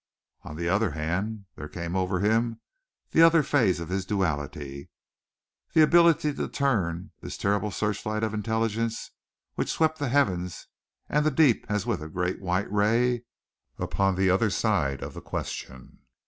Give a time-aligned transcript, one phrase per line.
[0.41, 2.59] On the other hand, there came over him
[3.11, 4.89] that other phase of his duality
[5.75, 9.11] the ability to turn his terrible searchlight of intelligence
[9.53, 10.65] which swept the heavens
[11.07, 13.25] and the deep as with a great white ray
[13.77, 15.99] upon the other side of the question.